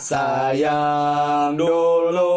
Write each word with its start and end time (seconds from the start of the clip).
Sayang 0.00 1.60
dulu 1.60 2.32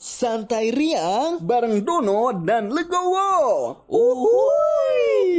Santai 0.00 0.72
riang. 0.72 1.44
Bareng 1.44 1.84
Dono 1.84 2.32
dan 2.40 2.72
Legowo 2.72 3.84
Uhuy. 3.84 5.36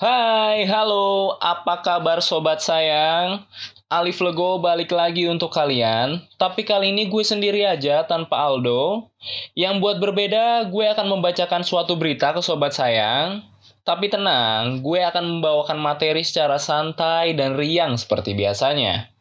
Hai, 0.00 0.64
halo, 0.64 1.36
apa 1.44 1.84
kabar 1.84 2.24
sobat 2.24 2.64
sayang? 2.64 3.44
Alif 3.92 4.24
Lego 4.24 4.64
balik 4.64 4.96
lagi 4.96 5.28
untuk 5.28 5.52
kalian, 5.52 6.24
tapi 6.40 6.64
kali 6.64 6.96
ini 6.96 7.12
gue 7.12 7.20
sendiri 7.20 7.68
aja 7.68 8.00
tanpa 8.08 8.48
Aldo. 8.48 9.12
Yang 9.52 9.84
buat 9.84 10.00
berbeda, 10.00 10.72
gue 10.72 10.88
akan 10.88 11.20
membacakan 11.20 11.60
suatu 11.60 12.00
berita 12.00 12.32
ke 12.32 12.40
sobat 12.40 12.72
sayang. 12.72 13.44
Tapi 13.84 14.08
tenang, 14.08 14.80
gue 14.80 15.04
akan 15.04 15.36
membawakan 15.36 15.76
materi 15.76 16.24
secara 16.24 16.56
santai 16.56 17.36
dan 17.36 17.60
riang 17.60 18.00
seperti 18.00 18.32
biasanya. 18.32 19.15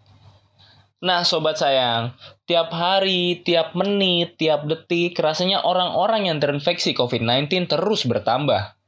Nah, 1.04 1.27
sobat 1.27 1.59
sayang, 1.59 2.16
tiap 2.48 2.72
hari, 2.72 3.44
tiap 3.44 3.76
menit, 3.76 4.40
tiap 4.40 4.63
detik, 4.63 5.20
rasanya 5.20 5.59
orang-orang 5.59 6.31
yang 6.31 6.40
terinfeksi 6.40 6.95
COVID-19 6.95 7.68
terus 7.68 8.08
bertambah. 8.08 8.80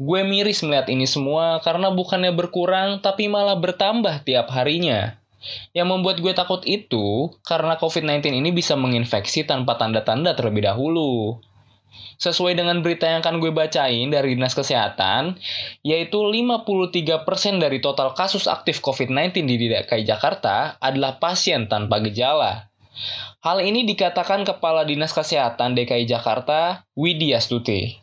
Gue 0.00 0.24
miris 0.24 0.64
melihat 0.64 0.88
ini 0.88 1.04
semua 1.04 1.60
karena 1.60 1.92
bukannya 1.92 2.32
berkurang, 2.32 3.04
tapi 3.04 3.28
malah 3.28 3.60
bertambah 3.60 4.24
tiap 4.24 4.48
harinya. 4.56 5.20
Yang 5.76 5.88
membuat 5.88 6.16
gue 6.20 6.32
takut 6.32 6.64
itu 6.64 7.32
karena 7.44 7.76
COVID-19 7.76 8.40
ini 8.40 8.50
bisa 8.52 8.76
menginfeksi 8.76 9.44
tanpa 9.44 9.76
tanda-tanda 9.76 10.32
terlebih 10.36 10.64
dahulu. 10.64 11.40
Sesuai 12.20 12.52
dengan 12.52 12.84
berita 12.84 13.08
yang 13.08 13.24
akan 13.24 13.40
gue 13.40 13.48
bacain 13.48 14.12
dari 14.12 14.36
Dinas 14.36 14.52
Kesehatan, 14.52 15.40
yaitu 15.80 16.20
53% 16.20 17.26
dari 17.56 17.80
total 17.80 18.12
kasus 18.12 18.44
aktif 18.44 18.84
COVID-19 18.84 19.48
di 19.48 19.66
DKI 19.72 20.04
Jakarta 20.04 20.76
adalah 20.78 21.16
pasien 21.16 21.66
tanpa 21.66 21.98
gejala. 22.04 22.68
Hal 23.40 23.64
ini 23.64 23.88
dikatakan 23.88 24.44
Kepala 24.44 24.84
Dinas 24.84 25.16
Kesehatan 25.16 25.72
DKI 25.72 26.04
Jakarta, 26.04 26.84
Widya 26.92 27.40
Stuti. 27.40 27.96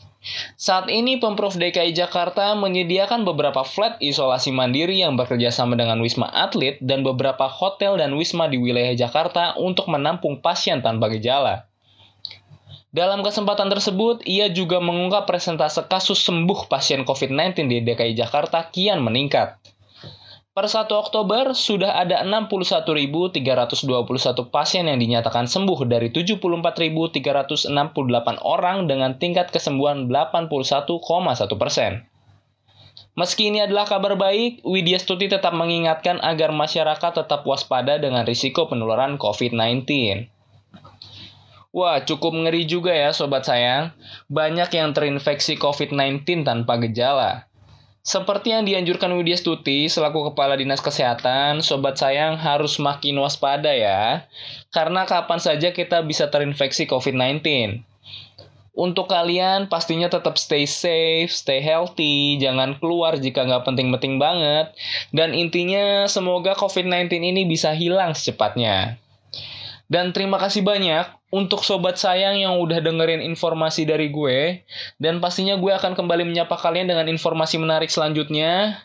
Saat 0.58 0.89
ini 0.92 1.22
Pemprov 1.22 1.56
DKI 1.56 1.94
Jakarta 1.94 2.52
menyediakan 2.58 3.23
beberapa 3.23 3.61
flat 3.64 3.95
isolasi 4.04 4.52
mandiri 4.52 5.00
yang 5.00 5.16
bekerja 5.16 5.54
sama 5.54 5.78
dengan 5.80 6.02
Wisma 6.04 6.28
Atlet 6.33 6.81
dan 6.83 7.06
beberapa 7.06 7.48
hotel 7.48 7.95
dan 7.95 8.17
wisma 8.17 8.50
di 8.52 8.59
wilayah 8.59 8.98
Jakarta 8.98 9.56
untuk 9.56 9.88
menampung 9.88 10.44
pasien 10.44 10.83
tanpa 10.83 11.08
gejala. 11.14 11.70
Dalam 12.98 13.22
kesempatan 13.22 13.70
tersebut, 13.70 14.26
ia 14.26 14.50
juga 14.50 14.81
mengungkap 14.81 15.30
presentase 15.30 15.86
kasus 15.86 16.17
sembuh 16.26 16.66
pasien 16.66 17.06
COVID-19 17.06 17.70
di 17.70 17.86
DKI 17.86 18.17
Jakarta 18.17 18.73
kian 18.73 19.06
meningkat. 19.06 19.54
Per 20.58 20.66
1 20.66 20.89
Oktober, 20.89 21.54
sudah 21.54 21.94
ada 21.94 22.26
61.321 22.26 23.38
pasien 24.50 24.89
yang 24.89 24.98
dinyatakan 24.98 25.45
sembuh 25.45 25.86
dari 25.86 26.09
74.368 26.09 27.70
orang 28.42 28.89
dengan 28.89 29.14
tingkat 29.22 29.54
kesembuhan 29.54 30.09
81,1 30.09 30.89
persen. 31.54 32.02
Meski 33.14 33.54
ini 33.54 33.61
adalah 33.61 33.86
kabar 33.86 34.17
baik, 34.17 34.66
Widya 34.66 34.98
Stuti 34.98 35.30
tetap 35.30 35.54
mengingatkan 35.54 36.17
agar 36.17 36.50
masyarakat 36.50 37.14
tetap 37.14 37.45
waspada 37.45 38.02
dengan 38.02 38.26
risiko 38.26 38.66
penularan 38.66 39.22
COVID-19. 39.22 39.86
Wah, 41.78 42.02
cukup 42.02 42.33
ngeri 42.33 42.66
juga 42.66 42.89
ya 42.89 43.14
sobat 43.14 43.45
sayang. 43.45 43.94
Banyak 44.33 44.73
yang 44.73 44.97
terinfeksi 44.97 45.61
COVID-19 45.61 46.42
tanpa 46.42 46.81
gejala. 46.81 47.45
Seperti 48.02 48.50
yang 48.50 48.66
dianjurkan 48.66 49.14
Widya 49.14 49.38
Stuti 49.38 49.86
selaku 49.86 50.33
Kepala 50.33 50.58
Dinas 50.58 50.82
Kesehatan, 50.82 51.61
sobat 51.61 52.02
sayang 52.02 52.33
harus 52.33 52.82
makin 52.82 53.21
waspada 53.21 53.70
ya. 53.77 54.26
Karena 54.73 55.05
kapan 55.05 55.38
saja 55.38 55.70
kita 55.70 56.02
bisa 56.02 56.33
terinfeksi 56.33 56.89
COVID-19. 56.89 57.45
Untuk 58.73 59.05
kalian 59.14 59.70
pastinya 59.70 60.09
tetap 60.09 60.42
stay 60.42 60.65
safe, 60.65 61.30
stay 61.30 61.61
healthy, 61.61 62.42
jangan 62.42 62.82
keluar 62.82 63.21
jika 63.21 63.45
nggak 63.45 63.70
penting-penting 63.70 64.17
banget. 64.17 64.73
Dan 65.14 65.38
intinya 65.38 66.09
semoga 66.09 66.58
COVID-19 66.58 67.21
ini 67.21 67.45
bisa 67.45 67.70
hilang 67.77 68.17
secepatnya. 68.17 68.98
Dan 69.87 70.11
terima 70.11 70.36
kasih 70.36 70.67
banyak 70.67 71.08
untuk 71.31 71.64
sobat 71.64 71.95
sayang 71.99 72.39
yang 72.39 72.59
udah 72.59 72.83
dengerin 72.83 73.23
informasi 73.23 73.87
dari 73.87 74.11
gue. 74.11 74.64
Dan 74.99 75.20
pastinya 75.23 75.55
gue 75.55 75.71
akan 75.71 75.95
kembali 75.95 76.27
menyapa 76.27 76.55
kalian 76.59 76.92
dengan 76.92 77.08
informasi 77.08 77.59
menarik 77.59 77.92
selanjutnya. 77.92 78.83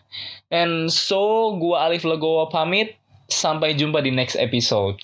And 0.50 0.90
so, 0.90 1.54
gue 1.58 1.74
Alif 1.74 2.06
Legowo 2.06 2.50
pamit. 2.50 2.98
Sampai 3.32 3.72
jumpa 3.72 4.04
di 4.04 4.12
next 4.12 4.36
episode. 4.36 5.00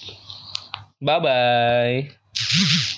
Bye-bye. 1.00 2.97